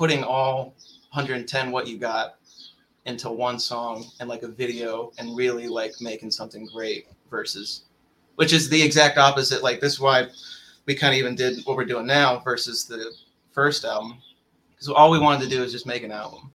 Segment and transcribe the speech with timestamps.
[0.00, 0.74] putting all
[1.12, 2.36] 110 what you got
[3.04, 7.82] into one song and like a video and really like making something great versus
[8.36, 9.62] which is the exact opposite.
[9.62, 10.28] Like this is why
[10.86, 13.12] we kind of even did what we're doing now versus the
[13.52, 14.16] first album.
[14.70, 16.50] Because all we wanted to do is just make an album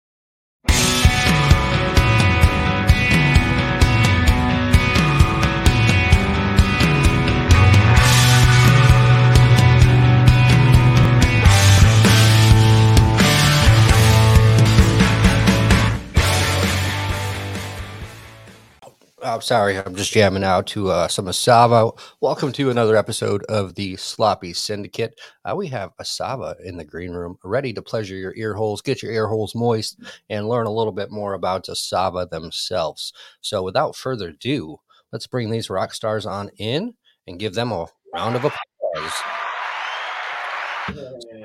[19.24, 21.98] I'm sorry, I'm just jamming out to uh, some Asava.
[22.20, 25.18] Welcome to another episode of the Sloppy Syndicate.
[25.46, 29.02] Uh, we have Asava in the green room, ready to pleasure your ear holes, get
[29.02, 33.14] your ear holes moist, and learn a little bit more about Asava themselves.
[33.40, 34.76] So, without further ado,
[35.10, 36.92] let's bring these rock stars on in
[37.26, 39.12] and give them a round of applause.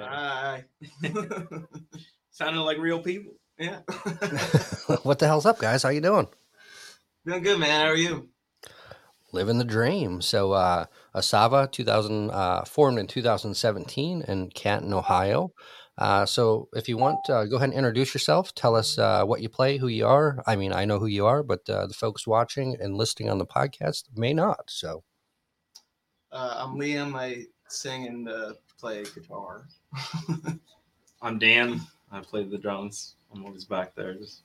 [0.02, 0.66] Hi.
[2.32, 3.36] Sounding like real people.
[3.58, 3.80] yeah
[5.04, 5.84] what the hell's up, guys?
[5.84, 6.28] How you doing?
[7.26, 8.30] Doing good man how are you
[9.32, 10.22] living the dream.
[10.22, 15.54] So, uh, Asava, 2000, uh, formed in 2017 in Canton, Ohio.
[16.00, 18.56] Uh, so, if you want, uh, go ahead and introduce yourself.
[18.56, 20.42] Tell us uh, what you play, who you are.
[20.48, 23.38] I mean, I know who you are, but uh, the folks watching and listening on
[23.38, 24.70] the podcast may not.
[24.70, 25.04] So,
[26.32, 29.66] uh, i'm liam i sing and uh, play guitar
[31.22, 31.82] I'm Dan.
[32.12, 33.16] I play the drums.
[33.34, 34.44] I'm always back there, just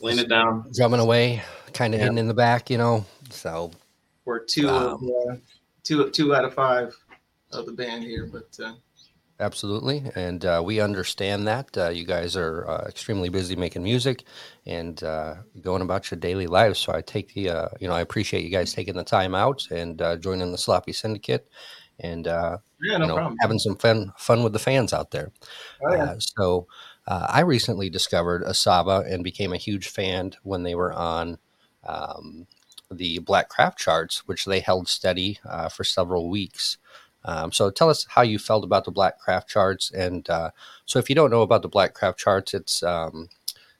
[0.00, 0.70] laying it down.
[0.74, 2.04] drumming away, kind of Yeah.
[2.04, 3.04] hidden in the back, you know.
[3.30, 3.70] So,
[4.24, 5.36] we're two of uh,
[5.82, 6.94] two two out of five
[7.52, 8.74] of the band here but uh,
[9.40, 14.24] Absolutely, and uh, we understand that uh, you guys are uh, extremely busy making music
[14.66, 16.80] and uh, going about your daily lives.
[16.80, 19.64] So I take the, uh, you know, I appreciate you guys taking the time out
[19.70, 21.48] and uh, joining the Sloppy Syndicate,
[22.00, 25.12] and uh, yeah no you know, problem having some fun fun with the fans out
[25.12, 25.30] there.
[25.88, 26.14] oh, yeah.
[26.18, 26.66] So
[27.08, 31.38] uh, I recently discovered Asava and became a huge fan when they were on
[31.86, 32.46] um,
[32.90, 36.76] the Black Craft charts, which they held steady uh, for several weeks.
[37.24, 39.90] Um, so tell us how you felt about the Black Craft charts.
[39.90, 40.50] And uh,
[40.84, 43.30] so if you don't know about the Black Craft charts, it's um,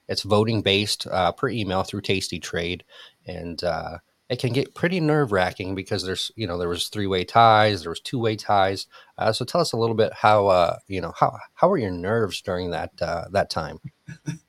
[0.08, 2.82] it's voting based uh, per email through Tasty Trade,
[3.26, 7.06] and uh, it can get pretty nerve wracking because there's you know there was three
[7.06, 8.86] way ties, there was two way ties.
[9.16, 11.90] Uh, so tell us a little bit how uh, you know how how were your
[11.90, 13.80] nerves during that uh, that time?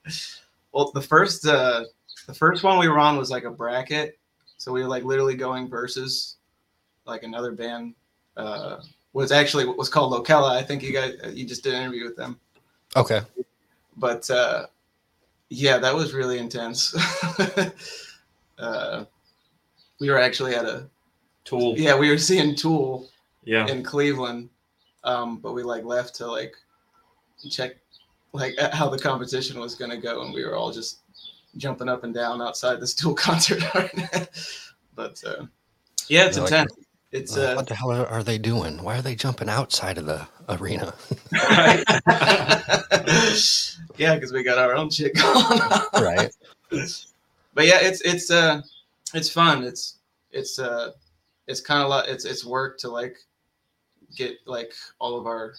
[0.72, 1.84] well the first uh
[2.28, 4.20] the first one we were on was like a bracket.
[4.58, 6.38] So we were like literally going versus
[7.06, 7.96] like another band
[8.38, 8.78] uh
[9.14, 12.04] was actually what was called locella i think you guys you just did an interview
[12.04, 12.40] with them.
[12.96, 13.22] Okay,
[13.98, 14.68] but uh
[15.50, 16.96] yeah that was really intense.
[18.60, 19.06] Uh
[20.00, 20.88] we were actually at a
[21.46, 21.76] Tool.
[21.78, 23.08] yeah we were seeing tool
[23.44, 23.66] Yeah.
[23.68, 24.50] in cleveland
[25.04, 26.54] um but we like left to like
[27.50, 27.78] check
[28.34, 31.00] like how the competition was going to go and we were all just
[31.58, 33.64] jumping up and down outside this tool concert
[34.96, 35.46] but uh
[36.08, 36.74] yeah it's They're like, intense
[37.12, 38.84] it's Uh, uh what the hell are, are they doing?
[38.84, 40.94] Why are they jumping outside of the arena?
[43.98, 46.32] yeah because we got our own shit going on right.
[47.56, 48.62] but yeah it's it's uh
[49.14, 50.00] it's fun it's
[50.32, 50.92] it's uh
[51.48, 53.18] it's kind of like it's it's work to like
[54.16, 55.54] get like all of our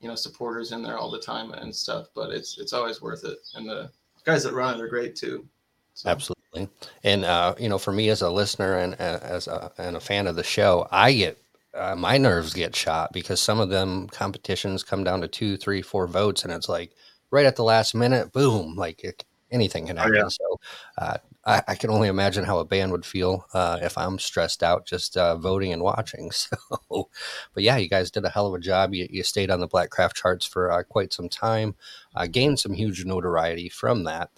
[0.00, 3.24] you know supporters in there all the time and stuff but it's it's always worth
[3.24, 3.90] it and the
[4.24, 5.46] guys that run it are great too
[5.94, 6.68] so, Absolutely.
[7.04, 10.00] And uh, you know, for me as a listener and uh, as a, and a
[10.00, 11.38] fan of the show, I get
[11.74, 15.82] uh, my nerves get shot because some of them competitions come down to two, three,
[15.82, 16.92] four votes, and it's like
[17.30, 20.16] right at the last minute, boom, like it, anything can Oh, happen.
[20.16, 20.28] yeah.
[20.28, 20.60] So
[20.98, 24.62] uh, I, I can only imagine how a band would feel uh, if I'm stressed
[24.62, 26.30] out just uh, voting and watching.
[26.40, 27.08] So,
[27.54, 28.94] but yeah, you guys did a hell of a job.
[28.94, 31.74] You, you stayed on the Black Craft charts for uh, quite some time,
[32.14, 34.30] uh, gained some huge notoriety from that.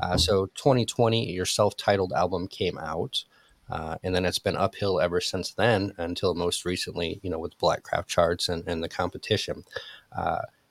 [0.00, 3.24] Uh, so 2020, your self-titled album came out,
[3.70, 7.58] uh, and then it's been uphill ever since then until most recently, you know, with
[7.58, 9.64] Black Craft charts and, and the competition.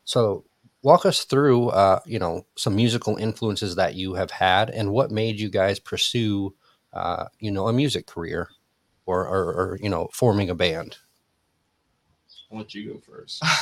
[0.03, 0.45] So
[0.83, 5.11] walk us through, uh, you know, some musical influences that you have had and what
[5.11, 6.53] made you guys pursue,
[6.93, 8.49] uh, you know, a music career
[9.05, 10.97] or, or, or, you know, forming a band.
[12.51, 13.43] I'll let you go first.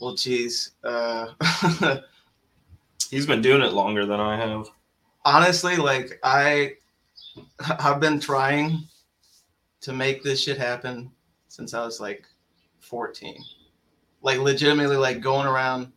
[0.00, 1.28] well geez uh
[3.10, 4.68] He's been doing it longer than I have.
[5.24, 6.72] honestly like i
[7.78, 8.78] i've been trying
[9.82, 11.10] to make this shit happen
[11.48, 12.24] since i was like
[12.80, 13.36] 14
[14.22, 15.92] like legitimately like going around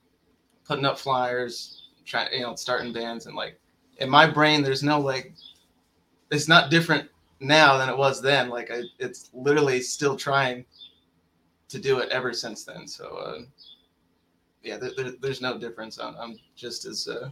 [0.65, 3.59] putting up flyers trying you know starting bands and like
[3.97, 5.33] in my brain there's no like
[6.31, 7.09] it's not different
[7.39, 10.65] now than it was then like I, it's literally still trying
[11.69, 13.39] to do it ever since then so uh
[14.63, 15.99] yeah, there, there, there's no difference.
[15.99, 17.29] I'm, I'm just as uh,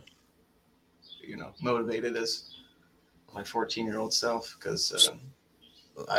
[1.22, 2.56] you know motivated as
[3.34, 5.20] my 14 year old self because don't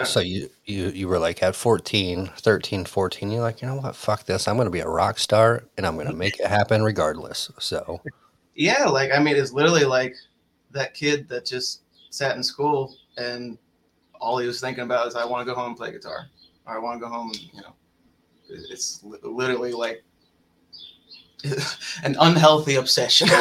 [0.05, 3.97] So you, you you were like at 14, 13, 14, you're like, you know what,
[3.97, 4.47] fuck this.
[4.47, 7.51] I'm gonna be a rock star and I'm gonna make it happen regardless.
[7.59, 8.01] So
[8.55, 10.15] yeah, like I mean, it's literally like
[10.71, 13.59] that kid that just sat in school and
[14.21, 16.27] all he was thinking about is I want to go home and play guitar,
[16.67, 17.75] or I want to go home and you know,
[18.49, 20.05] it's literally like
[22.05, 23.29] an unhealthy obsession.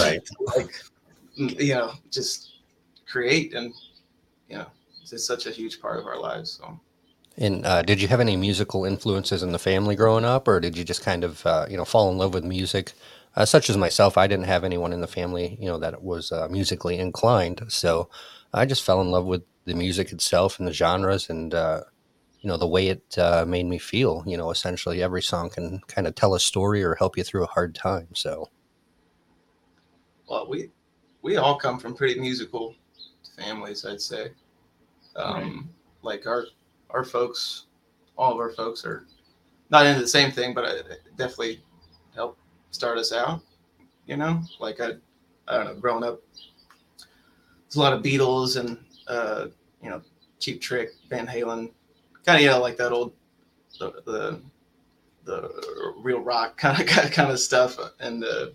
[0.00, 0.20] Right.
[0.56, 0.72] like
[1.36, 2.54] you know, just
[3.06, 3.72] create and
[4.48, 4.66] you know,
[5.12, 6.58] it's such a huge part of our lives.
[6.60, 6.80] So.
[7.36, 10.76] And uh, did you have any musical influences in the family growing up, or did
[10.76, 12.92] you just kind of, uh, you know, fall in love with music?
[13.36, 16.32] Uh, such as myself, I didn't have anyone in the family, you know, that was
[16.32, 18.10] uh, musically inclined, so
[18.52, 21.82] I just fell in love with the music itself and the genres, and uh,
[22.40, 24.24] you know, the way it uh, made me feel.
[24.26, 27.44] You know, essentially every song can kind of tell a story or help you through
[27.44, 28.08] a hard time.
[28.14, 28.48] So
[30.30, 30.70] well we
[31.22, 32.74] we all come from pretty musical
[33.36, 34.30] families i'd say
[35.16, 35.68] um
[36.02, 36.46] like our
[36.90, 37.66] our folks
[38.16, 39.06] all of our folks are
[39.70, 41.62] not into the same thing but it definitely
[42.14, 42.40] helped
[42.70, 43.40] start us out
[44.06, 44.90] you know like i
[45.48, 48.78] i don't know growing up there's a lot of beatles and
[49.08, 49.46] uh
[49.82, 50.00] you know
[50.38, 51.70] cheap trick van halen
[52.24, 53.12] kind of yeah, like that old
[53.78, 54.40] the the,
[55.24, 58.46] the real rock kind of kind of stuff and uh,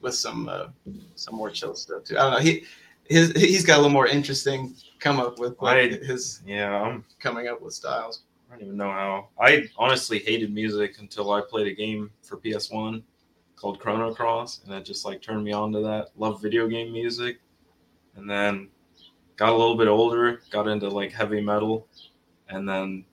[0.00, 0.66] with some uh,
[1.14, 2.18] some more chill stuff too.
[2.18, 2.38] I don't know.
[2.38, 2.64] He
[3.08, 7.04] his he's got a little more interesting come up with like, I- his Yeah, I'm
[7.20, 8.22] coming up with styles.
[8.50, 9.28] I don't even know how.
[9.40, 13.02] I honestly hated music until I played a game for PS1
[13.56, 16.10] called Chrono Cross, and that just like turned me on to that.
[16.16, 17.40] Love video game music,
[18.16, 18.68] and then
[19.36, 21.86] got a little bit older, got into like heavy metal,
[22.48, 23.04] and then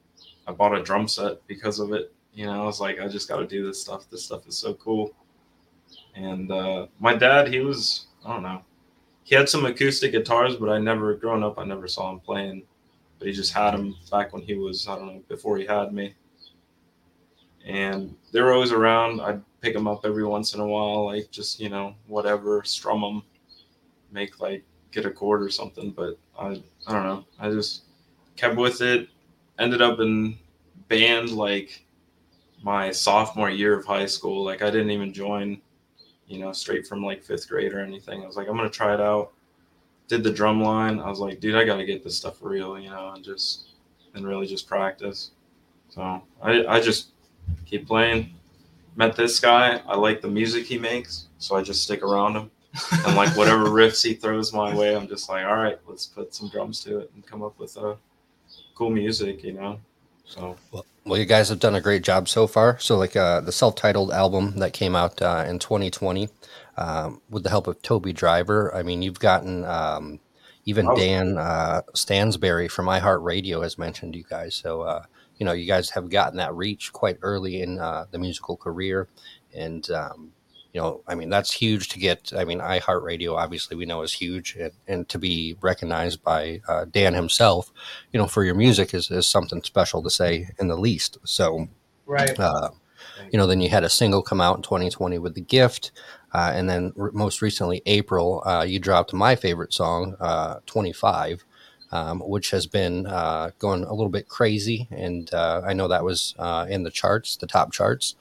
[0.46, 2.14] I bought a drum set because of it.
[2.34, 4.10] You know, I was like, I just got to do this stuff.
[4.10, 5.14] This stuff is so cool.
[6.16, 8.62] And uh, my dad, he was I don't know,
[9.30, 12.64] he had some acoustic guitars, but I never growing up, I never saw him playing
[13.20, 15.94] but he just had them back when he was I don't know before he had
[15.94, 16.16] me.
[17.66, 19.20] And they were always around.
[19.20, 23.02] I'd pick them up every once in a while, like just you know whatever, strum
[23.02, 23.24] them,
[24.12, 25.92] make like get a chord or something.
[25.92, 27.26] But I I don't know.
[27.38, 27.84] I just
[28.38, 29.10] kept with it.
[29.60, 30.38] Ended up in
[30.88, 31.86] band like
[32.64, 34.44] my sophomore year of high school.
[34.46, 35.62] Like I didn't even join,
[36.30, 38.24] you know, straight from like fifth grade or anything.
[38.24, 39.34] I was like, I'm gonna try it out
[40.10, 41.00] did the drum line.
[41.00, 43.70] I was like, dude, I got to get this stuff real, you know, and just
[44.16, 45.32] and really just practice.
[45.90, 47.12] So I I just
[47.66, 48.36] keep playing.
[48.96, 49.82] Met this guy.
[49.88, 52.52] I like the music he makes, so I just stick around him.
[53.06, 56.36] And like whatever riffs he throws my way, I'm just like, all right, let's put
[56.36, 57.98] some drums to it and come up with a
[58.76, 59.80] cool music, you know.
[60.30, 60.58] So
[61.06, 62.78] Well, you guys have done a great job so far.
[62.80, 66.30] So, like uh, the self-titled album that came out uh, in 2020,
[66.78, 68.74] um, with the help of Toby Driver.
[68.76, 70.20] I mean, you've gotten um,
[70.66, 70.96] even Oh.
[70.96, 74.54] Dan uh, Stansberry from iHeartRadio has mentioned you guys.
[74.56, 75.04] So, uh,
[75.38, 79.08] you know, you guys have gotten that reach quite early in uh, the musical career,
[79.54, 80.34] and um,
[80.74, 82.32] you know, I mean, that's huge to get.
[82.36, 86.86] I mean, iHeartRadio obviously we know is huge, and, and to be recognized by uh,
[86.86, 87.72] Dan himself,
[88.14, 91.18] you know, for your music is, is something special to say in the least.
[91.24, 91.68] So,
[92.06, 92.40] Right.
[92.40, 92.70] uh,
[93.32, 95.92] you know, then you had a single come out in 2020 with The Gift.
[96.34, 101.44] Uh, and then r- most recently, April, uh, you dropped my favorite song, uh, 25,
[101.92, 104.88] um, which has been uh, going a little bit crazy.
[104.92, 108.16] And uh, I know that was uh, in the charts, the top charts,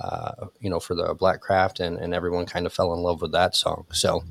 [0.00, 3.20] uh, you know, for the Black Craft, and, and everyone kind of fell in love
[3.22, 3.86] with that song.
[3.92, 4.24] So,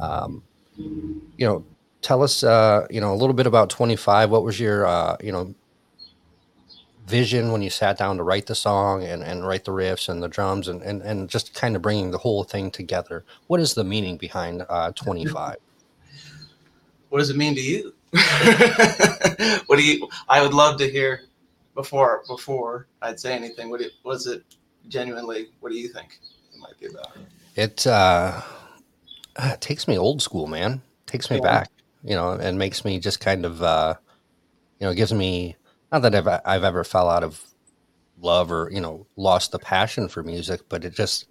[0.00, 0.42] um,
[0.76, 1.64] you know,
[2.02, 4.30] tell us, uh, you know, a little bit about 25.
[4.30, 5.54] What was your, uh, you know,
[7.06, 10.22] vision when you sat down to write the song and, and write the riffs and
[10.22, 13.24] the drums and, and, and just kind of bringing the whole thing together?
[13.46, 15.56] What is the meaning behind uh, 25?
[17.08, 17.94] What does it mean to you?
[19.66, 20.08] what do you?
[20.28, 21.22] I would love to hear
[21.74, 23.70] before before I'd say anything.
[23.70, 24.44] What was it
[24.88, 25.48] genuinely?
[25.60, 26.18] What do you think
[26.52, 27.16] it might be about?
[27.56, 28.40] It, uh,
[29.38, 30.82] it takes me old school, man.
[31.06, 31.42] takes me Yeah.
[31.42, 31.68] back,
[32.02, 33.94] you know, and makes me just kind of, uh,
[34.80, 35.56] you know, gives me,
[35.92, 37.42] not that I've, I've ever fell out of
[38.20, 41.26] love or, you know, lost the passion for music, but it just,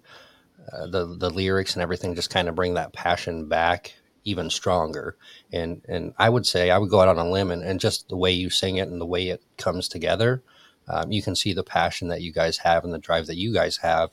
[0.72, 3.94] uh, the, the lyrics and everything just kind of bring that passion back
[4.24, 5.16] even stronger.
[5.52, 8.08] And, and I would say I would go out on a limb and, and just
[8.08, 10.42] the way you sing it and the way it comes together,
[10.88, 13.52] um, you can see the passion that you guys have and the drive that you
[13.52, 14.10] guys have,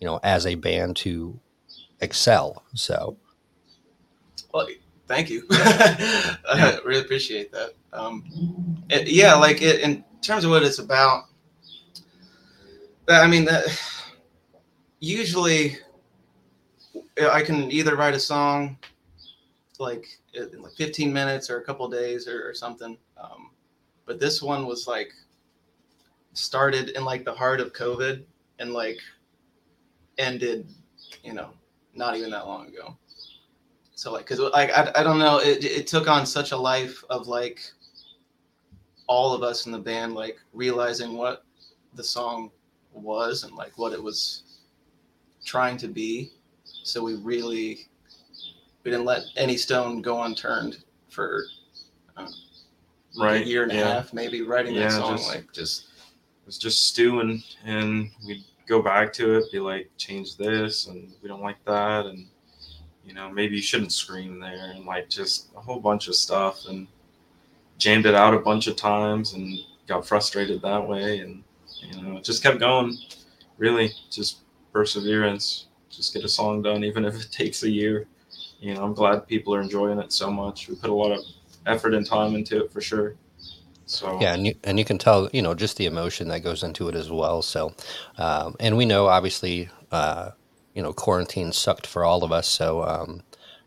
[0.00, 1.38] you know, as a band to
[2.00, 2.64] excel.
[2.74, 3.16] So,
[4.52, 4.68] Well,
[5.06, 5.44] thank you.
[5.50, 7.74] I really appreciate that.
[7.92, 8.24] Um,
[8.90, 11.24] it- yeah, like it, in terms of what it's about,
[13.08, 13.64] I mean that
[15.00, 15.78] usually
[17.32, 18.76] I can either write a song
[19.78, 22.98] like in like 15 minutes or a couple days or, or something.
[23.16, 23.50] Um,
[24.06, 25.12] but this one was like
[26.38, 28.22] started in like the heart of COVID
[28.58, 28.98] and like
[30.18, 30.68] ended,
[31.22, 31.50] you know,
[31.94, 32.96] not even that long ago.
[33.94, 37.02] So like, cause like I, I don't know, it, it took on such a life
[37.10, 37.60] of like
[39.08, 41.44] all of us in the band like realizing what
[41.94, 42.50] the song
[42.92, 44.44] was and like what it was
[45.44, 46.30] trying to be.
[46.64, 47.88] So we really
[48.84, 51.44] we didn't let any stone go unturned for
[52.16, 52.32] um,
[53.18, 53.80] right a year and yeah.
[53.80, 55.16] a half, maybe writing Yeah, that song.
[55.16, 55.87] just- like just
[56.48, 61.28] was just stewing and we'd go back to it be like change this and we
[61.28, 62.26] don't like that and
[63.04, 66.64] you know maybe you shouldn't scream there and like just a whole bunch of stuff
[66.66, 66.86] and
[67.76, 71.44] jammed it out a bunch of times and got frustrated that way and
[71.82, 72.96] you know it just kept going.
[73.58, 74.38] Really just
[74.72, 75.66] perseverance.
[75.90, 78.06] Just get a song done even if it takes a year.
[78.58, 80.66] You know i'm glad people are enjoying it so much.
[80.66, 81.22] We put a lot of
[81.66, 83.16] effort and time into it for sure
[83.88, 86.62] so Yeah, and you and you can tell, you know, just the emotion that goes
[86.62, 87.42] into it as well.
[87.42, 87.74] So,
[88.18, 90.30] um, and we know obviously, uh,
[90.74, 92.46] you know, quarantine sucked for all of us.
[92.46, 93.22] So, um,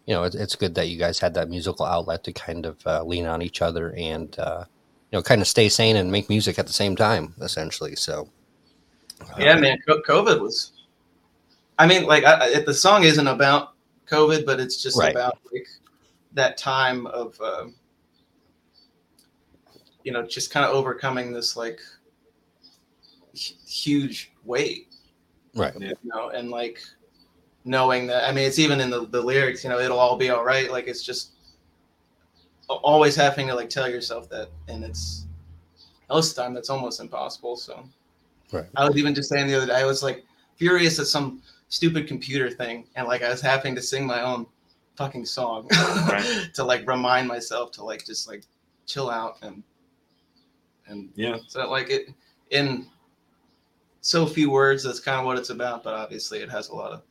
[0.05, 2.85] you know, it, it's good that you guys had that musical outlet to kind of
[2.85, 4.65] uh, lean on each other and, uh,
[5.11, 7.95] you know, kind of stay sane and make music at the same time, essentially.
[7.95, 8.29] So,
[9.37, 10.73] yeah, um, man, COVID was.
[11.79, 13.73] I mean, like I, I- the song isn't about
[14.07, 15.11] COVID, but it's just Right.
[15.11, 15.67] about like
[16.33, 17.75] that time of, um,
[20.03, 21.79] you know, just kind of overcoming this like
[23.33, 24.87] hu- huge weight
[25.55, 26.81] right, you know, and like
[27.65, 28.27] knowing that.
[28.27, 29.63] I mean, it's even in the, the lyrics.
[29.63, 30.71] You know, it'll all be all right.
[30.71, 31.31] Like it's just
[32.67, 35.27] always having to like tell yourself that, and it's
[36.09, 37.55] most time that's almost impossible.
[37.55, 37.83] So,
[38.51, 38.65] Right.
[38.75, 40.25] I was even just saying the other day, I was like
[40.57, 44.45] furious at some stupid computer thing, and like I was having to sing my own
[44.97, 46.49] fucking song Right.
[46.53, 48.43] to like remind myself to like just like
[48.85, 49.63] chill out and
[50.91, 52.09] and yeah so like it
[52.51, 52.85] in
[54.01, 55.83] so few words, that's kind of what it's about.
[55.83, 57.03] But obviously, it has a lot of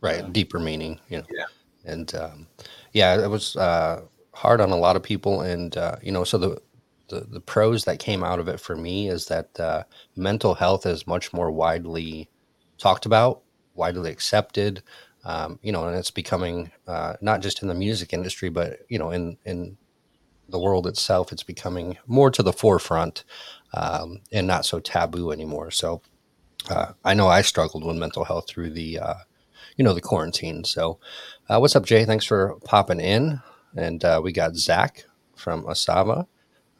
[0.00, 0.28] right, Yeah.
[0.30, 1.24] deeper meaning, you know.
[1.34, 1.44] Yeah.
[1.84, 2.46] And um,
[2.92, 4.02] yeah, it was uh,
[4.34, 6.62] hard on a lot of people, and uh, you know, so the,
[7.08, 9.82] the the pros that came out of it for me is that uh,
[10.14, 12.28] mental health is much more widely
[12.78, 13.42] talked about,
[13.74, 14.82] widely accepted.
[15.24, 18.98] Um, you know, and it's becoming uh, not just in the music industry, but you
[18.98, 19.76] know, in in
[20.48, 23.24] the world itself, it's becoming more to the forefront
[23.74, 25.70] um, and not so taboo anymore.
[25.70, 26.02] So,
[26.68, 29.14] uh, I know I struggled with mental health through the uh,
[29.76, 30.64] you know the quarantine.
[30.64, 30.98] So,
[31.48, 32.04] uh, what's up, Jay?
[32.04, 33.40] Thanks for popping in,
[33.76, 36.26] and uh, we got Zach from Asava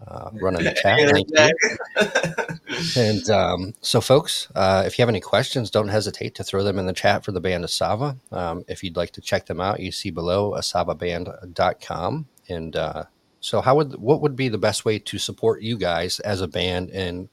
[0.07, 0.73] uh, running the
[1.95, 2.49] chat.
[2.97, 6.79] And um, so, folks, uh, if you have any questions, don't hesitate to throw them
[6.79, 8.17] in the chat for the band Asava.
[8.33, 12.27] Um, if you'd like to check them out, you see below asavaband.com.
[12.49, 13.05] And uh,
[13.43, 16.47] so, how would what would be the best way to support you guys as a
[16.47, 17.29] band and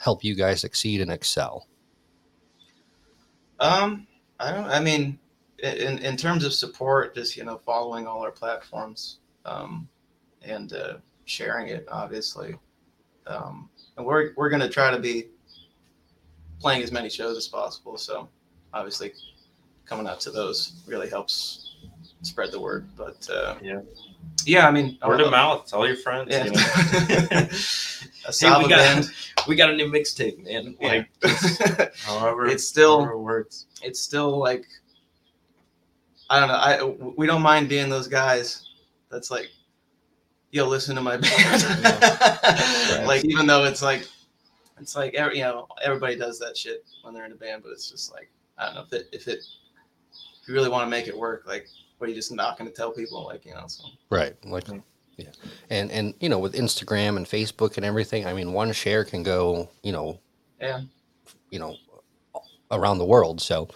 [0.00, 1.68] help you guys succeed and excel?
[3.60, 4.06] Um,
[4.40, 4.64] I don't.
[4.64, 5.18] I mean,
[5.62, 9.86] in in terms of support, just you know, following all our platforms, um,
[10.40, 10.94] and uh,
[11.26, 12.56] sharing it, obviously.
[13.26, 15.26] Um, and we're we're gonna try to be
[16.58, 17.98] playing as many shows as possible.
[17.98, 18.30] So,
[18.72, 19.12] obviously,
[19.84, 21.76] coming out to those really helps
[22.22, 22.88] spread the word.
[22.96, 23.80] But uh, Yeah.
[24.46, 24.66] Yeah.
[24.66, 25.66] I mean, Word of mouth.
[25.66, 26.28] Tell your friends.
[26.30, 26.44] Yeah.
[26.44, 27.48] You know?
[28.40, 29.04] Hey, we got
[29.48, 30.74] we got a new mixtape, man.
[30.80, 31.02] Yeah.
[31.22, 33.66] Like however, It's still- however it works.
[33.82, 34.64] it's still like
[36.30, 36.54] I don't know.
[36.54, 38.66] I we don't mind being those guys.
[39.10, 39.50] That's like,
[40.52, 41.62] yo, listen to my band.
[41.62, 43.04] Right.
[43.06, 44.08] Like even though it's like,
[44.80, 47.72] it's like every, you know everybody does that shit when they're in a band, but
[47.72, 50.90] it's just like I don't know if it if it if you really want to
[50.90, 51.68] make it work, like
[52.04, 54.36] what are you just not going to tell people like you know so Right.
[54.44, 54.68] Like,
[55.16, 55.26] yeah.
[55.70, 59.22] And, and, you know, with Instagram and Facebook and everything, I mean, one share can
[59.22, 60.20] go, you know,
[60.60, 60.82] yeah
[61.50, 61.76] you know,
[62.70, 63.40] around the world.
[63.40, 63.68] So,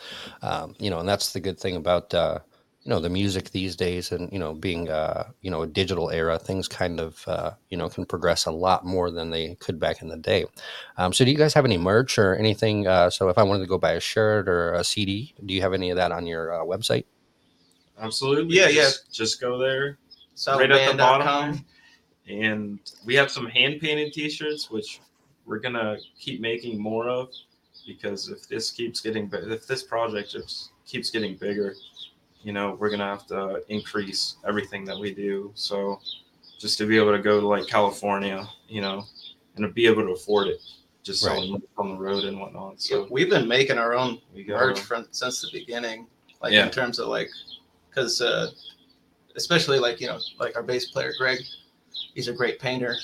[0.42, 2.40] um, you know, and that's the good thing about, uh,
[2.82, 6.10] you know, the music these days and, you know, being, uh, you know, a digital
[6.10, 9.78] era, things kind of, uh, you know, can progress a lot more than they could
[9.78, 10.44] back in the day.
[10.96, 12.86] Um, so do you guys have any merch or anything?
[12.86, 15.60] Uh, so if I wanted to go buy a shirt or a CD, do you
[15.62, 17.04] have any of that on your uh, website?
[18.00, 18.56] Absolutely.
[18.56, 19.98] Yeah, just, Just go there,
[20.34, 21.64] so Right at the bottom
[22.28, 25.00] and we have some hand painted T-shirts, which
[25.46, 27.30] we're gonna keep making more of
[27.86, 31.74] because if this keeps getting, bi- if this project just keeps getting bigger,
[32.42, 35.50] you know, we're gonna have to increase everything that we do.
[35.54, 36.00] So
[36.58, 39.04] just to be able to go to like California, you know,
[39.56, 40.60] and to be able to afford it,
[41.02, 41.32] just Right.
[41.34, 42.80] selling on the road and whatnot.
[42.82, 44.54] So So we've been making our own we go.
[44.54, 46.06] merch from since the beginning,
[46.42, 46.66] like Yeah.
[46.66, 47.30] in terms of like,
[47.98, 48.50] because uh,
[49.36, 51.38] especially like you know like our bass player Greg,
[52.14, 52.96] he's a great painter.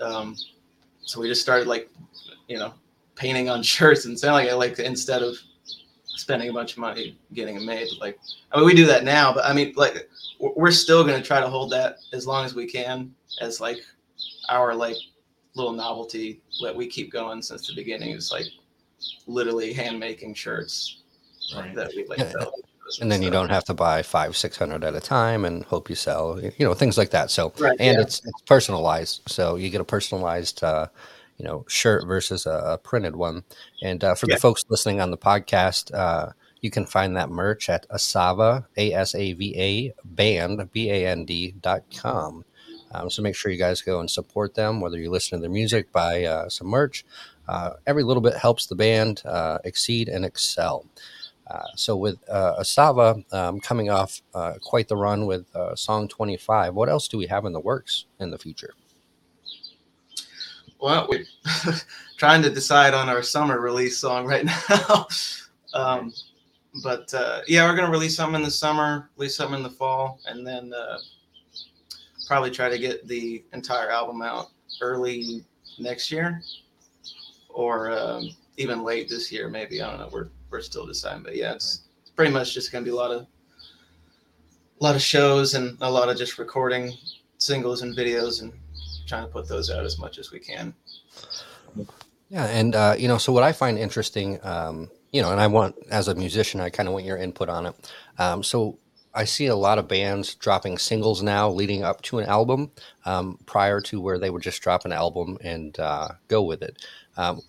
[0.00, 0.36] Um,
[1.00, 1.90] so we just started like,
[2.48, 2.74] you know,
[3.14, 5.36] painting on shirts and selling it like instead of
[6.04, 7.88] spending a bunch of money getting it made.
[8.00, 8.18] Like,
[8.52, 10.08] I mean, we do that now, but I mean, like,
[10.40, 13.78] we're we're still gonna try to hold that as long as we can as like
[14.50, 14.96] our like
[15.54, 18.10] little novelty that we keep going since the beginning.
[18.10, 18.46] Is like
[19.26, 21.02] literally hand making shirts
[21.54, 21.74] Right.
[21.74, 22.52] that we like Yeah, sell.
[23.00, 25.88] And then you don't have to buy five, six hundred at a time and hope
[25.88, 26.40] you sell.
[26.40, 27.30] You know, things like that.
[27.30, 27.76] So Right.
[27.80, 28.02] and yeah.
[28.02, 29.22] it's it's personalized.
[29.26, 30.88] So you get a personalized, uh,
[31.38, 33.44] you know, shirt versus a, a printed one.
[33.82, 34.36] And uh, for Yeah.
[34.36, 38.92] the folks listening on the podcast, uh, you can find that merch at Asava A
[38.92, 42.44] S A V A band B A N D dot com.
[42.92, 45.50] Um, so make sure you guys go and support them, whether you listen to their
[45.50, 47.04] music, buy uh, some merch.
[47.48, 50.86] Uh, every little bit helps the band uh, exceed and excel.
[51.46, 56.08] Uh, so with uh, Asava um, coming off uh, quite the run with uh, song
[56.08, 58.74] 25, what else do we have in the works in the future?
[60.80, 61.24] Well, we're
[62.16, 65.06] trying to decide on our summer release song right now.
[65.74, 66.12] um,
[66.82, 70.20] but uh, yeah, we're gonna release some in the summer, release some in the fall,
[70.26, 70.72] and then
[72.26, 74.48] probably try to get the entire album out
[74.80, 75.44] early
[75.78, 76.42] next year,
[77.48, 79.82] or um, even late this year, maybe.
[79.82, 80.08] I don't know.
[80.12, 81.80] We're we're still deciding, but yeah, it's,
[82.14, 86.08] pretty much just gonna be a lot of a lot of shows and a lot
[86.08, 86.92] of just recording
[87.38, 88.52] singles and videos and
[89.08, 90.72] trying to put those out as much as we can.
[92.28, 95.48] Yeah, and uh, you know, so what I find interesting, um, you know, and I
[95.48, 97.90] want as a musician, I kind of want your input on it.
[98.18, 98.78] Um, so
[99.12, 102.70] I see a lot of bands dropping singles now, leading up to an album,
[103.04, 106.84] um, prior to where they would just drop an album and uh, go with it.
[107.16, 107.40] Um,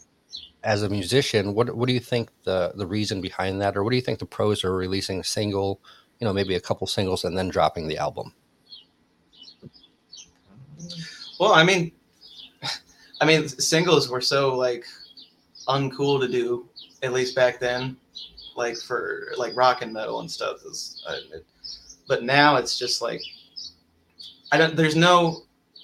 [0.65, 3.91] as a musician, what what do you think the the reason behind that, or what
[3.91, 5.79] do you think the pros are releasing a single,
[6.19, 8.33] you know, maybe a couple singles and then dropping the album?
[11.39, 11.91] Well, I mean,
[13.21, 14.85] I mean, singles were so like
[15.67, 16.67] uncool to do,
[17.03, 17.95] at least back then,
[18.55, 20.57] like for like rock and metal and stuff.
[20.65, 21.37] Is, uh,
[22.07, 23.21] but now it's just like
[24.51, 24.75] I don't.
[24.75, 25.43] There's no.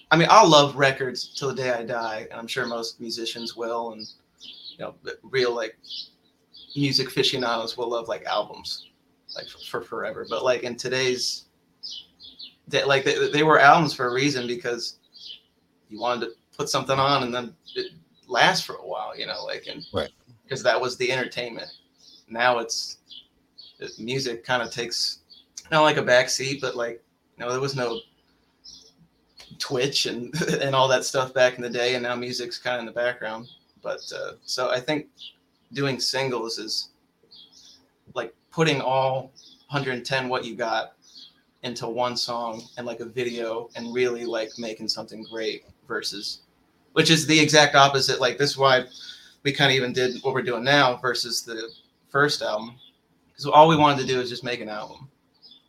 [0.10, 3.56] I mean, I'll love records till the day I die, and I'm sure most musicians
[3.56, 4.06] will, and
[4.78, 5.78] you know, real like
[6.76, 8.90] music aficionados will love like albums,
[9.36, 10.26] like for, for forever.
[10.30, 11.46] But like in today's,
[12.68, 14.98] they, like they, they were albums for a reason because
[15.90, 17.92] you wanted to put something on and then it
[18.28, 20.10] lasts for a while, you know, like and Right.
[20.44, 21.70] because that was the entertainment.
[22.30, 22.98] Now it's
[23.80, 25.20] it, music kind of takes
[25.72, 27.02] not like a back seat, but like
[27.38, 28.00] you know, there was no
[29.60, 32.80] Twitch and and all that stuff back in the day, and now music's kind of
[32.82, 33.48] in the background.
[33.82, 35.08] But uh, so I think
[35.74, 36.90] doing singles is
[38.14, 39.32] like putting all
[39.70, 40.94] 110 what you got
[41.64, 46.42] into one song and like a video and really like making something great versus
[46.94, 48.20] which is the exact opposite.
[48.20, 48.86] Like this is why
[49.44, 51.70] we kind of even did what we're doing now versus the
[52.10, 52.76] first album.
[53.30, 55.08] Because all we wanted to do is just make an album.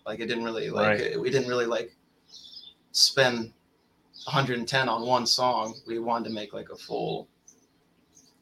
[0.04, 1.20] Like it didn't really like Right.
[1.20, 1.94] we didn't really like
[2.90, 3.52] spend
[4.24, 5.74] 110 on one song.
[5.86, 7.28] We wanted to make like a full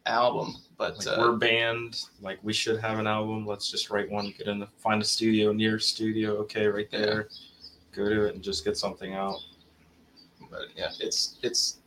[0.06, 2.04] album but Like, uh, we're banned.
[2.22, 3.46] Like we should have an album.
[3.46, 4.32] Let's just write one.
[4.38, 6.36] Get in the find a studio near studio.
[6.38, 6.98] Okay, right Yeah.
[7.00, 7.28] there.
[7.92, 9.36] Go to it and just get something out.
[10.50, 11.80] but yeah, it's it's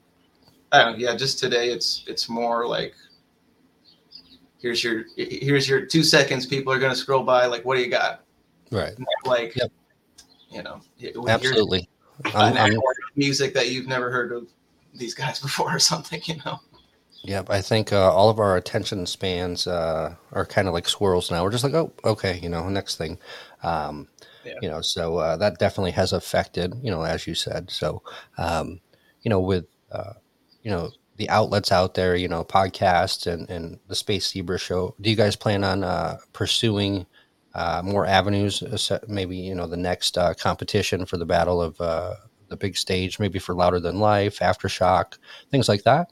[0.71, 2.93] I don't yeah, just today it's it's more like
[4.59, 6.45] here's your here's your two seconds.
[6.45, 8.23] People are gonna scroll by like, what do you got?
[8.71, 8.93] Right.
[9.25, 9.71] Like, Yep.
[10.51, 11.89] you know, here's Absolutely.
[12.25, 12.79] an I'm, I'm,
[13.15, 14.47] music that you've never heard of
[14.93, 16.21] these guys before or something.
[16.25, 16.59] You know,
[17.23, 21.31] Yep, I think uh, all of our attention spans uh, are kind of like squirrels
[21.31, 21.43] now.
[21.43, 23.17] We're just like, oh, okay, you know, next thing.
[23.63, 24.09] Um,
[24.45, 24.61] Yeah.
[24.61, 27.71] You know, so uh, that definitely has affected, you know, as you said.
[27.71, 28.03] So,
[28.37, 28.81] um,
[29.21, 30.13] you know, with, uh,
[30.63, 34.95] you know, the outlets out there, you know, podcasts and, and the Space Zebra show,
[35.01, 37.05] do you guys plan on uh, pursuing
[37.55, 38.63] uh, more avenues?
[39.07, 42.15] Maybe, you know, the next uh, competition for the battle of uh,
[42.49, 45.17] the big stage, maybe for Louder Than Life, Aftershock,
[45.51, 46.11] things like that?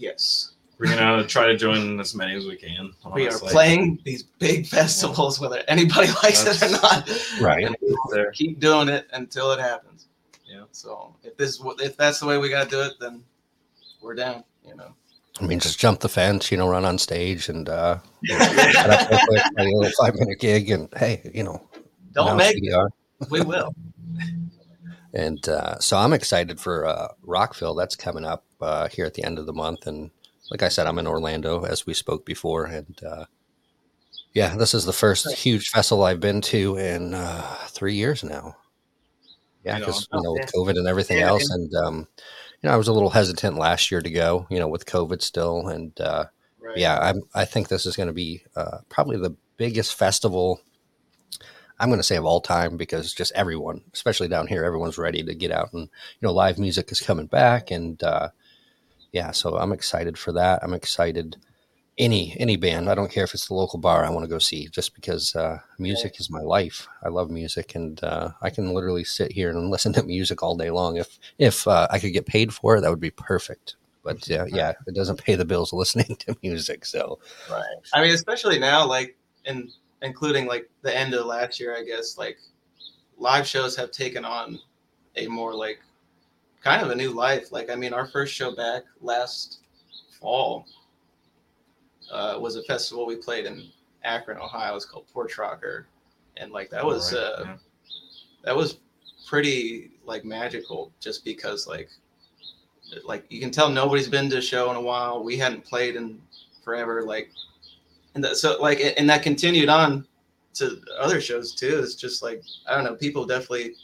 [0.00, 2.92] Yes, We're gonna try to join as many as we can.
[3.14, 3.48] we are honestly.
[3.50, 7.08] playing these big festivals, whether anybody likes it or not.
[7.40, 7.66] Right.
[7.66, 7.76] And
[8.12, 8.30] there.
[8.32, 10.06] keep doing it until it happens.
[10.46, 10.64] Yeah.
[10.72, 13.22] So if this is if that's the way we got to do it, then
[14.02, 14.42] we're down.
[14.66, 14.94] You know.
[15.40, 19.10] I mean, just jump the fence, you know, run on stage and uh, set up
[19.10, 21.62] real quick, play a little five minute gig, and hey, you know,
[22.12, 22.86] Don't make who
[23.20, 23.30] it.
[23.30, 23.74] We will.
[25.12, 27.74] And uh, so I'm excited for uh, Rockville.
[27.74, 30.10] That's coming up uh, here at the end of the month, and
[30.50, 33.24] like I said, I'm in Orlando as we spoke before, and uh,
[34.34, 38.56] yeah, this is the first huge festival I've been to in uh, three years now.
[39.64, 42.08] Yeah, because you know with COVID and everything Yeah, else, and um,
[42.62, 45.20] you know I was a little hesitant last year to go, you know, with COVID
[45.22, 46.26] still, and uh,
[46.60, 46.78] Right.
[46.78, 50.60] yeah, I'm, I think this is going to be uh, probably the biggest festival.
[51.80, 55.22] I'm going to say of all time because just everyone, especially down here, everyone's ready
[55.22, 55.88] to get out and you
[56.20, 58.28] know live music is coming back and uh,
[59.12, 60.62] yeah, so I'm excited for that.
[60.62, 61.36] I'm excited
[61.98, 62.88] any any band.
[62.88, 64.04] I don't care if it's the local bar.
[64.04, 66.88] I want to go see just because uh, music is my life.
[67.02, 70.56] I love music and uh, I can literally sit here and listen to music all
[70.56, 70.96] day long.
[70.96, 73.76] If if uh, I could get paid for it, that would be perfect.
[74.02, 76.86] But uh, yeah, it doesn't pay the bills listening to music.
[76.86, 77.18] So
[77.50, 77.64] Right.
[77.92, 79.70] I mean, especially now, like, and
[80.02, 82.38] including like the end of last year, I guess, like,
[83.18, 84.58] live shows have taken on
[85.16, 85.80] a more like
[86.62, 87.52] kind of a new life.
[87.52, 89.60] Like, I mean, our first show back last
[90.20, 90.66] fall
[92.10, 93.68] uh, was a festival we played in
[94.04, 94.72] Akron, Ohio.
[94.72, 95.84] It was called PorchRokr,
[96.36, 97.56] and like that was Right, uh, yeah.
[98.44, 98.78] that was
[99.28, 101.90] pretty like magical, just because like
[103.04, 105.22] like you can tell nobody's been to a show in a while.
[105.22, 106.20] We hadn't played in
[106.64, 107.30] forever, like,
[108.14, 110.06] and that, so like, and that continued on
[110.54, 111.80] to other shows too.
[111.82, 113.74] It's just like I don't know, people definitely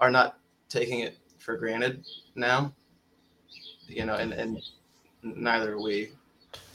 [0.00, 0.38] are not
[0.68, 2.72] taking it for granted now,
[3.88, 4.60] you know, and and
[5.22, 6.10] neither are we.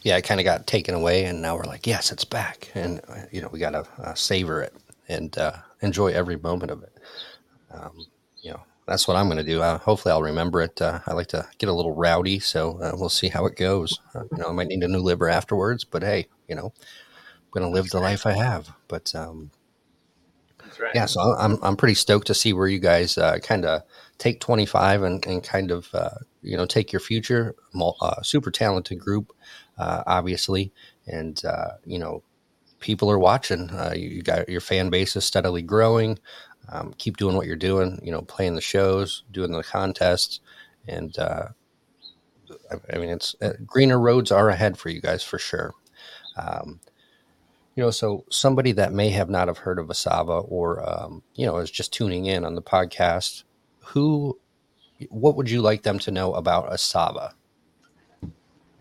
[0.03, 3.01] yeah, it kind of got taken away, and now we're like, yes, it's back, and
[3.07, 4.73] uh, you know we gotta uh, savor it
[5.09, 6.97] and uh, enjoy every moment of it.
[7.71, 8.05] Um,
[8.41, 9.61] you know, that's what I'm gonna do.
[9.61, 10.81] Uh, hopefully, I'll remember it.
[10.81, 13.99] Uh, I like to get a little rowdy, so uh, we'll see how it goes.
[14.13, 17.51] Uh, you know, I might need a new liver afterwards, but hey, you know, I'm
[17.51, 18.69] gonna live the life I have.
[18.89, 19.51] But um,
[20.59, 20.91] That's right.
[20.93, 23.83] yeah, so I'm I'm pretty stoked to see where you guys uh, kind of
[24.17, 26.09] take 25 and, and kind of uh,
[26.41, 29.31] you know take your future uh, super talented group,
[29.77, 30.73] uh, obviously,
[31.07, 32.23] and uh, you know
[32.81, 33.69] people are watching.
[33.69, 36.19] Uh, you, you got your fan base is steadily growing.
[36.69, 37.99] Um, keep doing what you're doing.
[38.03, 40.39] You know, playing the shows, doing the contests,
[40.87, 41.47] and uh,
[42.71, 45.73] I, I mean it's uh, greener roads are ahead for you guys for sure.
[46.37, 46.79] Um,
[47.75, 51.45] you know, so somebody that may have not have heard of Asava or um, you
[51.45, 53.43] know is just tuning in on the podcast,
[53.79, 54.37] who,
[55.09, 57.33] what would you like them to know about Asava,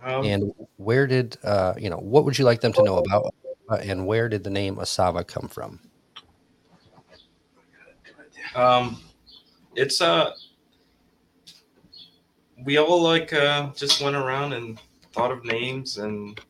[0.02, 3.34] Um, and where did uh, you know what would you like them to know about,
[3.68, 5.80] uh, and where did the name Asava come from?
[8.54, 9.00] Um,
[9.74, 10.32] it's uh,
[12.64, 14.80] we all like uh just went around and
[15.12, 16.40] thought of names, and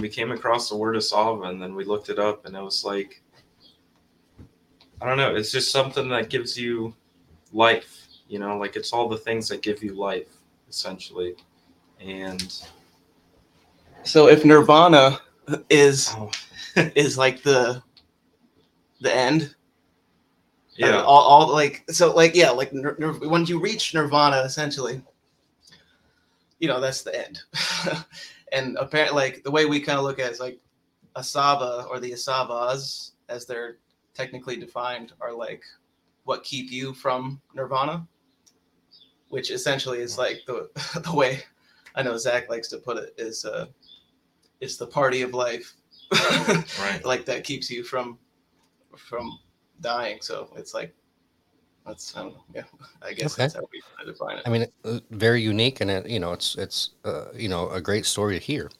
[0.00, 2.84] we came across the word Asava, and then we looked it up, and it was
[2.84, 3.22] like,
[5.00, 6.94] I don't know, it's just something that gives you
[7.52, 10.28] life, you know, like it's all the things that give you life,
[10.68, 11.34] essentially,
[12.00, 12.62] and
[14.04, 15.18] So if Nirvana
[15.68, 16.30] is oh,
[16.76, 17.82] is like the
[19.00, 19.54] the end,
[20.78, 25.02] yeah, all, all like so like yeah like nir- when you reach nirvana essentially
[26.60, 27.40] you know that's the end.
[28.50, 30.58] And apparently like the way we kind of look at it is like
[31.16, 33.76] asava or the asavas as they're
[34.14, 35.62] technically defined are like
[36.24, 38.06] what keep you from nirvana
[39.28, 40.70] which essentially is like the
[41.04, 41.42] the way
[41.94, 43.66] i know zach likes to put it is uh
[44.60, 45.74] it's the party of life.
[46.80, 47.04] Right.
[47.04, 48.18] like that keeps you from
[48.96, 49.38] from
[49.80, 50.18] dying.
[50.20, 50.94] So it's like
[51.86, 52.44] that's I don't know.
[52.54, 52.64] Yeah,
[53.02, 53.36] I guess Okay.
[53.36, 54.46] that's how we kind of define it.
[54.46, 57.80] I mean, uh, very unique, and it, you know, it's it's uh, you know a
[57.80, 58.70] great story to hear,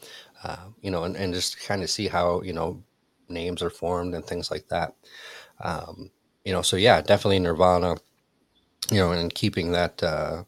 [0.44, 2.82] uh, you know, and, and just kind of see how you know
[3.28, 4.94] names are formed and things like that.
[5.62, 6.10] Um,
[6.44, 7.96] you know, so yeah, definitely Nirvana,
[8.90, 10.44] you know, and keeping that, uh,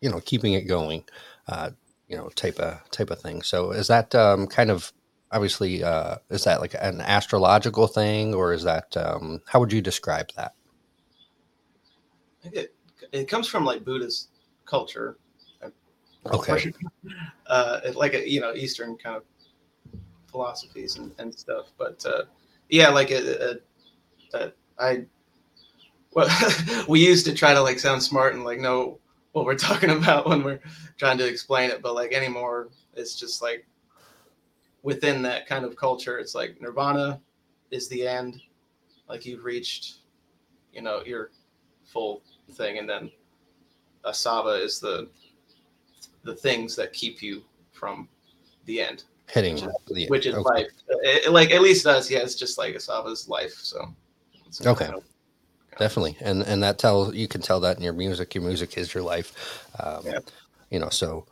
[0.00, 1.04] you know, keeping it going,
[1.48, 1.70] uh,
[2.08, 3.42] you know, type of type of thing.
[3.42, 4.92] So is that um, kind of
[5.32, 9.80] obviously uh, is that like an astrological thing, or is that um, how would you
[9.80, 10.54] describe that?
[12.44, 12.74] It
[13.12, 14.28] it comes from like Buddhist
[14.64, 15.18] culture.
[16.26, 16.70] Okay.
[17.46, 19.22] Uh, like a, you know Eastern kind of
[20.30, 21.66] philosophies and, and stuff.
[21.78, 22.24] But uh,
[22.68, 23.10] yeah, like
[24.78, 25.04] I
[26.12, 26.28] well,
[26.88, 28.98] we used to try to like sound smart and like know
[29.32, 30.60] what we're talking about when we're
[30.98, 31.82] trying to explain it.
[31.82, 33.66] But like anymore, it's just like
[34.82, 37.20] within that kind of culture, it's like Nirvana
[37.70, 38.40] is the end.
[39.08, 39.98] Like you've reached,
[40.72, 41.30] you know, your
[41.84, 43.10] full thing, and then
[44.04, 45.08] Asava is the
[46.22, 48.08] the things that keep you from
[48.66, 50.42] the end, Hitting Which the which is okay.
[50.42, 50.66] life.
[50.88, 53.54] It- like at least us, yeah, it's just like Asava's life.
[53.54, 53.92] So
[54.66, 54.86] Okay.
[54.86, 55.04] kind of-
[55.78, 58.92] definitely and and that tells you can tell that in your music your music is
[58.92, 60.18] your life um, Yeah.
[60.68, 61.24] you know so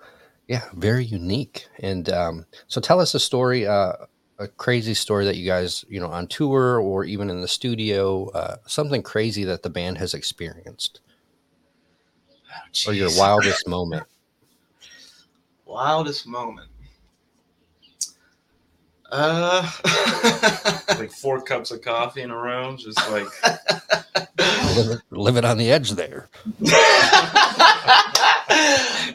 [0.48, 1.66] Yeah, very unique.
[1.80, 3.92] And um, so tell us a story, uh,
[4.38, 8.30] a crazy story that you guys, you know, on tour or even in the studio,
[8.30, 11.00] uh, something crazy that the band has experienced
[12.87, 14.04] or your wildest moment.
[15.66, 16.70] wildest moment.
[19.11, 19.70] Uh,
[20.98, 23.26] Like four cups of coffee in a row, just like
[24.76, 26.28] Living, living on the edge there.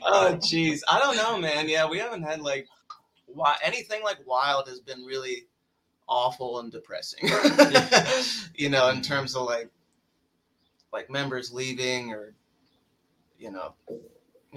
[0.06, 1.70] Oh jeez, I don't know, man.
[1.70, 2.68] Yeah, we haven't had like
[3.26, 5.48] why anything like wild has been really
[6.08, 7.30] awful and depressing.
[8.56, 9.70] you know, in terms of like
[10.92, 12.34] like members leaving or
[13.38, 13.74] you know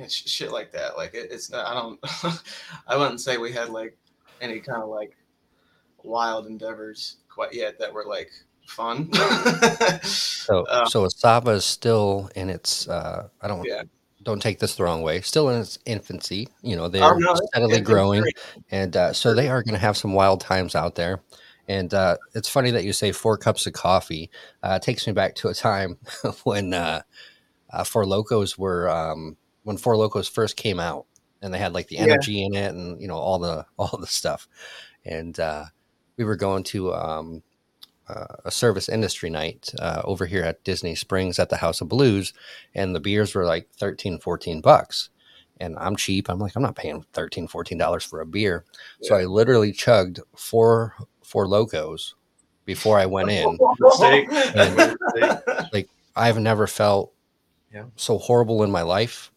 [0.09, 0.96] shit like that.
[0.96, 1.66] Like it, it's not.
[1.66, 1.98] I don't.
[2.87, 3.96] I wouldn't say we had like
[4.40, 5.16] any kind of like
[6.02, 8.30] wild endeavors quite yet that were like
[8.66, 9.11] fun.
[10.46, 13.82] So, Uh, so Asava is still in its, uh, I don't, Yeah.
[14.26, 16.48] Don't take this the wrong way, still in its infancy.
[16.62, 18.22] You know, they're Oh, no, steadily growing.
[18.22, 18.38] great.
[18.70, 21.22] And uh, so they are going to have some wild times out there.
[21.68, 24.30] And uh, it's funny that you say four cups of coffee.
[24.62, 25.98] Uh, takes me back to a time
[26.44, 27.02] when uh,
[27.72, 31.06] uh, Four Locos were um, when Four Locos first came out,
[31.42, 32.04] and they had like the Yeah.
[32.04, 34.48] energy in it, and you know all the all the stuff.
[35.04, 35.66] And uh,
[36.16, 37.42] we were going to um,
[38.08, 41.88] uh, a service industry night uh, over here at Disney Springs at the House of
[41.88, 42.32] Blues,
[42.74, 45.10] and the beers were like 13, 14 bucks.
[45.58, 46.28] And I'm cheap.
[46.28, 48.64] I'm like, I'm not paying 13 $14 for a beer.
[49.02, 52.14] So I literally chugged four four locos
[52.66, 53.58] before I went in.
[54.02, 54.96] And-
[55.58, 55.88] Mistake.
[56.14, 57.12] I've never felt
[57.72, 57.84] Yeah.
[57.96, 59.30] so horrible in my life.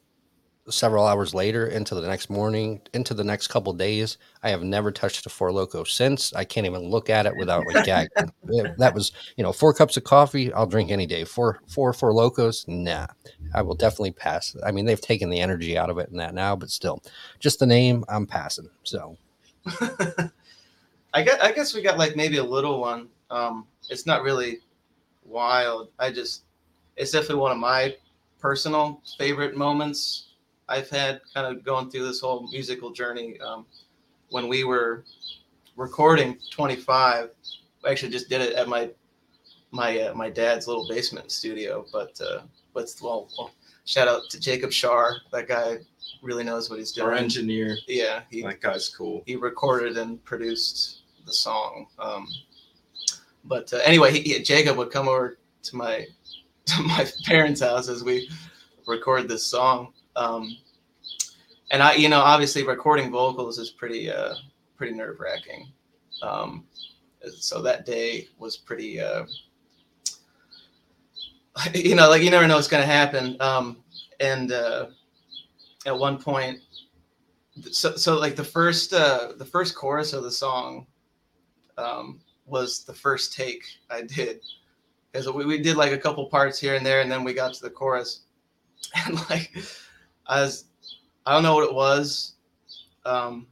[0.69, 4.91] Several hours later, into the next morning, into the next couple days, I have never
[4.91, 6.33] touched a four loco since.
[6.33, 8.31] I can't even look at it without like gagging.
[8.77, 10.53] That was, you know, four cups of coffee.
[10.53, 11.23] I'll drink any day.
[11.23, 12.65] Four, four, four locos.
[12.67, 13.07] Nah,
[13.53, 14.55] I will definitely pass.
[14.65, 17.01] I mean, they've taken the energy out of it and that now, but still,
[17.39, 18.69] just the name, I'm passing.
[18.83, 19.17] So
[21.13, 23.09] I guess I guess we got like maybe a little one.
[23.31, 24.59] Um, it's not really
[25.25, 25.89] wild.
[25.99, 26.43] I just
[26.95, 27.95] it's definitely one of my
[28.39, 30.28] personal favorite moments
[30.69, 33.39] I've had kind of going through this whole musical journey.
[33.41, 33.65] Um,
[34.29, 35.03] when we were
[35.75, 37.29] recording 25,
[37.83, 38.91] we actually just did it at my
[39.71, 41.85] my uh, my dad's little basement studio.
[41.91, 42.41] But uh,
[42.73, 43.51] but well, well,
[43.85, 45.15] shout out to Jacob Shar.
[45.31, 45.77] That guy
[46.21, 47.07] really knows what he's doing.
[47.07, 49.23] Our engineer, Yeah, he that guy's cool.
[49.25, 51.87] he recorded and produced the song.
[51.97, 52.27] Um,
[53.45, 56.05] but uh, anyway, he, he- Jacob would come over to my
[56.65, 58.29] to my parents' house as we
[58.87, 59.93] record this song.
[60.19, 60.57] Um,
[61.71, 64.35] and I, you know, obviously recording vocals is pretty uh,
[64.75, 65.71] pretty nerve wracking.
[66.21, 66.65] Um,
[67.37, 68.99] so that day was pretty.
[68.99, 69.25] Uh,
[71.73, 73.37] you know, like you never know what's going to happen.
[73.39, 73.77] Um,
[74.19, 74.87] and uh,
[75.85, 76.59] at one point,
[77.71, 80.85] so so like the first uh the first chorus of the song
[81.77, 84.41] um was the first take I did
[85.11, 87.53] because we, we did like a couple parts here and there and then we got
[87.53, 88.21] to the chorus
[89.05, 89.51] and like
[90.29, 90.65] I was
[91.25, 92.35] I don't know what it was
[93.05, 93.47] um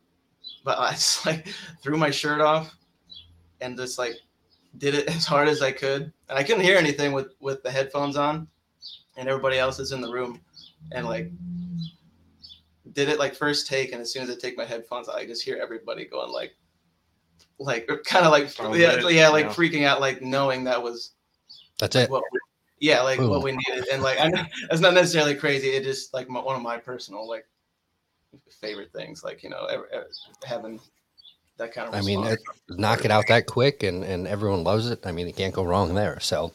[0.63, 1.48] but I just like
[1.82, 2.74] threw my shirt off
[3.60, 4.16] and just like
[4.78, 7.72] did it as hard as I could and I couldn't hear anything with with the
[7.72, 8.48] headphones on
[9.18, 10.40] and everybody else is in the room
[10.94, 11.30] and like
[12.94, 15.26] did it like first take, and as soon as I take my headphones, out, I
[15.26, 16.56] just hear everybody going like,
[17.60, 19.54] like kind of like Oh, yeah, yeah, like Yeah.
[19.54, 21.12] freaking out, like knowing that was
[21.80, 22.10] that's it.
[22.10, 22.40] what, we-
[22.80, 23.30] yeah, like Boom.
[23.30, 25.70] what we needed, and like I know it's not necessarily crazy.
[25.70, 27.46] It just like my, one of my personal like
[28.62, 30.08] favorite things, like you know, ever, ever
[30.44, 30.80] having
[31.58, 31.96] that kind of.
[31.96, 35.06] I mean, it, knock it out that quick and, and everyone loves it.
[35.06, 36.20] I mean, it can't go wrong there.
[36.20, 36.54] So,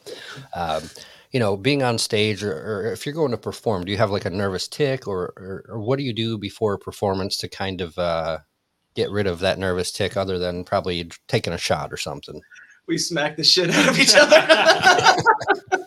[0.55, 0.83] um,
[1.31, 4.11] you know, being on stage or, or if you're going to perform, do you have
[4.11, 7.49] like a nervous tick or, or, or what do you do before a performance to
[7.49, 8.39] kind of uh,
[8.95, 12.41] get rid of that nervous tick other than probably taking a shot or something?
[12.87, 14.37] We smack the shit out of each other.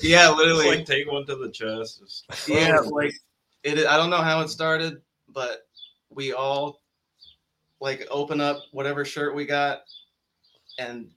[0.00, 0.66] yeah, Just literally.
[0.76, 2.00] like take one to the chest.
[2.00, 3.14] Just, yeah like
[3.62, 5.66] it i don't know how it started but
[6.10, 6.82] we all
[7.80, 9.82] like open up whatever shirt we got
[10.78, 11.08] and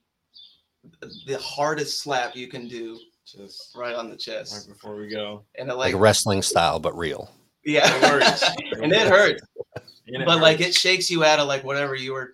[1.26, 5.44] the hardest slap you can do just right on the chest right before we go.
[5.58, 7.30] and it Like, like wrestling style, but real.
[7.64, 8.42] yeah It works.
[8.82, 9.42] and it hurts
[10.06, 12.32] And but like it shakes you out of like whatever you were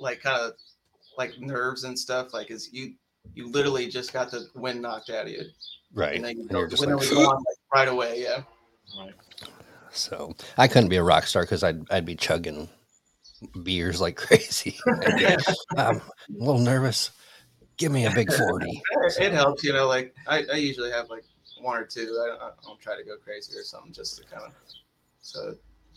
[0.00, 0.52] like kind of
[1.18, 2.94] like nerves and stuff like is you
[3.34, 5.42] you literally just got the wind knocked out of you
[5.92, 6.16] Right.
[6.16, 8.42] and then you And go, just like, we go on, like, right away yeah
[8.98, 9.14] Right.
[9.92, 12.68] So I couldn't be a rock star because I'd I'd be chugging
[13.62, 14.78] beers like crazy.
[15.76, 17.10] I'm a little nervous.
[17.76, 18.70] Give me a big forty.
[19.06, 19.86] It- it helps, you know.
[19.88, 21.24] Like I, I usually have like
[21.60, 22.02] one or two.
[22.22, 24.52] I don't, I don't try to go crazy or something, just to kind of
[25.22, 25.54] So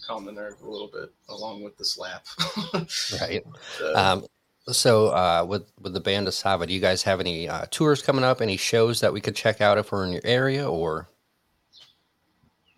[0.07, 2.25] calm the nerve a little bit, along with the slap.
[3.21, 3.43] Right.
[3.77, 4.25] So, Um,
[4.71, 8.23] so uh, with with the band Asava, do you guys have any uh, tours coming
[8.23, 8.41] up?
[8.41, 10.69] Any shows that we could check out if we're in your area?
[10.69, 11.09] Or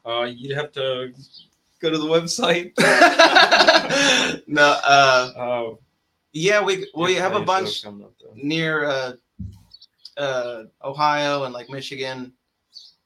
[0.06, 1.14] Uh, you'd have to
[1.80, 2.74] go to the website.
[4.48, 5.76] no, uh, Uh,
[6.34, 7.94] yeah, we we have a bunch up,
[8.36, 9.14] near uh,
[10.18, 12.34] uh, Ohio and like Michigan,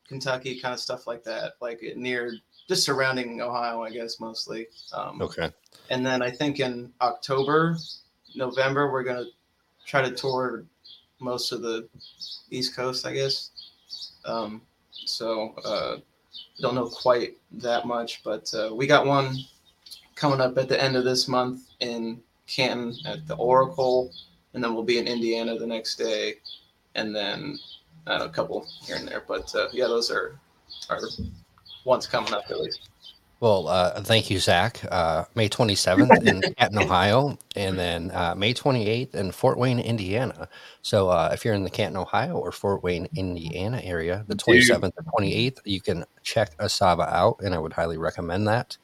[0.07, 1.53] Kentucky, kind of stuff like that.
[1.61, 2.33] Like near
[2.69, 4.67] just surrounding Ohio, I guess mostly.
[4.93, 5.51] Um, okay,
[5.89, 7.75] And then I think in October,
[8.35, 9.25] November, we're gonna
[9.85, 10.63] try to tour
[11.19, 11.89] most of the
[12.51, 13.49] East Coast, I guess.
[14.23, 15.97] Um, so uh,
[16.61, 19.35] don't know quite that much, but uh, we got one
[20.13, 24.11] coming up at the end of this month in Canton at the Auricle,
[24.53, 26.35] and then we'll be in Indiana the next day,
[26.93, 27.57] and then
[28.05, 29.23] uh, a couple here and there.
[29.27, 30.39] But uh, yeah, those are
[30.87, 31.01] are
[31.85, 32.89] ones coming up at least.
[33.39, 34.81] well, uh, thank you, Zach.
[34.91, 39.57] Uh, May twenty seventh in Canton, Ohio, and then uh, May twenty eighth in Fort
[39.57, 40.49] Wayne, Indiana.
[40.81, 44.61] So uh, if you're in the Canton, Ohio, or Fort Wayne, Indiana area, the twenty
[44.61, 48.77] seventh and twenty eighth, you can check Asava out, and I would highly recommend that.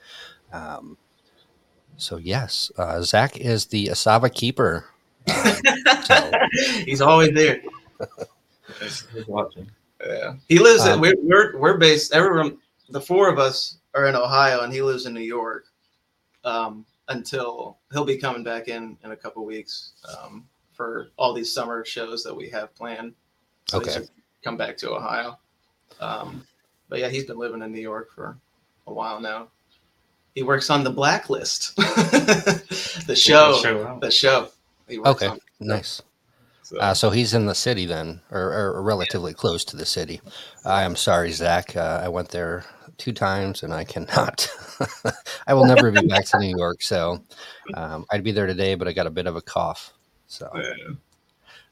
[0.54, 0.98] Um,
[1.98, 4.86] so yes, uh, Zach is the Asava keeper.
[5.28, 6.32] Um, so,
[6.86, 7.62] He's always there.
[8.80, 9.70] Thanks for watching.
[10.06, 10.84] Yeah, he lives.
[10.84, 12.14] Um, at, we're, we're we're based.
[12.14, 12.58] Everyone,
[12.90, 15.66] the four of us are in Ohio, and he lives in New York.
[16.44, 21.54] Um, until he'll be coming back in in a couple weeks um, for all these
[21.54, 23.14] summer shows that we have planned.
[23.68, 24.06] So Okay.
[24.44, 25.38] come back to Ohio.
[26.00, 26.46] Um,
[26.90, 28.38] but yeah, he's been living in New York for
[28.88, 29.48] a while now.
[30.34, 33.58] He works on the Blacklist, the show.
[33.62, 34.00] Show.
[34.02, 34.50] The show.
[34.90, 35.28] Okay.
[35.28, 35.40] on.
[35.60, 36.02] nice.
[36.64, 40.20] So, Uh, so he's in the city then, or, or relatively close to the city.
[40.66, 41.76] I am sorry, Zach.
[41.76, 42.66] Uh, I went there
[42.98, 44.50] two times and I cannot.
[45.48, 46.82] I will never be back to New York.
[46.82, 47.24] So
[47.74, 49.94] um, I'd be there today, but I got a bit of a cough.
[50.28, 50.96] So yeah.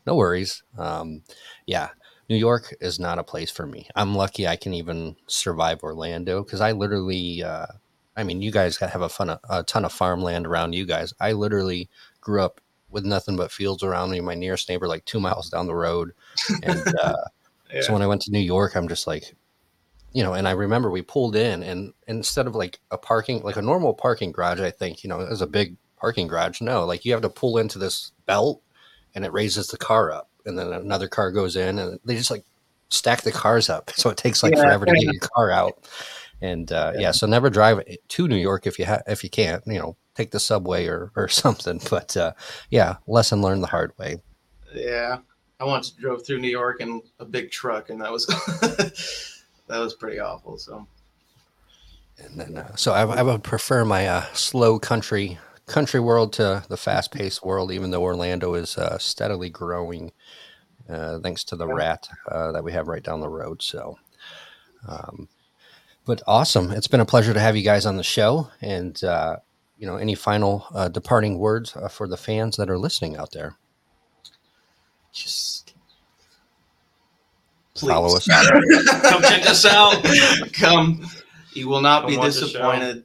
[0.06, 0.64] no worries.
[0.78, 1.24] Um,
[1.66, 1.90] yeah,
[2.30, 3.88] New York is not a place for me.
[3.96, 7.68] I'm lucky I can even survive Orlando because I literally, uh,
[8.16, 11.14] I mean, you guys have a, fun, a ton of farmland around you guys.
[11.20, 11.90] I literally
[12.22, 14.22] grew up with nothing but fields around me.
[14.22, 16.12] My nearest neighbor, like two miles down the road.
[16.62, 17.16] And uh,
[17.74, 17.82] yeah.
[17.82, 19.36] so when I went to New York, I'm just like,
[20.14, 23.58] you know, and I remember we pulled in and instead of like a parking, like
[23.58, 26.62] a normal parking garage, I think, you know, is a big parking garage.
[26.62, 28.62] No, like you have to pull into this belt
[29.16, 32.30] and it raises the car up and then another car goes in and they just
[32.32, 32.44] like
[32.90, 33.92] stack the cars up.
[33.96, 35.74] So it takes like Yeah, forever to get your car out.
[36.42, 37.02] And uh, yeah.
[37.02, 37.12] Yeah.
[37.12, 40.32] so never drive to New York if you ha- if you can't, you know, take
[40.32, 41.82] the subway or, or something.
[41.90, 42.34] But uh,
[42.70, 44.18] yeah, lesson learned the hard way.
[44.76, 45.20] Yeah,
[45.60, 48.26] I once drove through New York in a big truck, and that was
[49.68, 50.58] that was pretty awful.
[50.58, 50.88] So
[52.18, 56.64] And then, uh, so I, I would prefer my uh, slow country country world to
[56.68, 60.12] the fast paced world, even though Orlando is uh, steadily growing,
[60.90, 63.62] uh, thanks to the rat uh, that we have right down the road.
[63.62, 63.98] So,
[64.88, 65.30] um,
[66.06, 66.72] but awesome!
[66.72, 68.50] It's been a pleasure to have you guys on the show.
[68.62, 69.38] And uh,
[69.78, 73.32] you know, any final uh, departing words uh, for the fans that are listening out
[73.32, 73.58] there?
[75.14, 75.53] just
[77.76, 78.30] Follow please.
[78.30, 79.02] us.
[79.02, 80.04] Come check us out.
[80.54, 81.06] Come,
[81.54, 82.46] you will not Come be watch the show.
[82.48, 83.04] disappointed.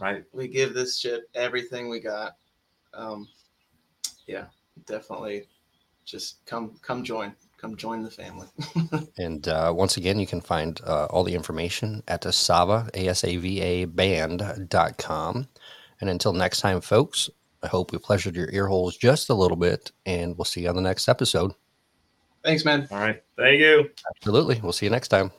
[0.00, 0.24] Right.
[0.32, 2.36] We give this shit everything we got.
[2.94, 3.28] Um,
[4.26, 4.46] yeah,
[4.86, 5.48] definitely.
[6.04, 8.46] Just come, come join, come join the family.
[9.18, 13.04] And uh, once again, you can find uh, all the information at the Sava asava,
[13.06, 15.48] A-S-A-V-A band.com.
[16.00, 17.30] And until next time, folks,
[17.62, 20.68] I hope we pleasured your ear holes just a little bit, and we'll see you
[20.68, 21.52] on the next episode.
[22.46, 22.86] Thanks, man.
[22.92, 23.20] All right.
[23.36, 23.90] Thank you.
[24.16, 24.60] Absolutely.
[24.62, 25.32] We'll see you next time.